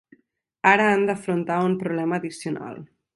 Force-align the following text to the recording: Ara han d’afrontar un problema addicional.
Ara 0.69 0.87
han 0.93 1.05
d’afrontar 1.09 1.59
un 1.69 1.75
problema 1.83 2.19
addicional. 2.23 2.81